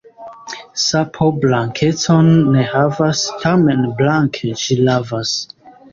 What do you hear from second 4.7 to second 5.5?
lavas.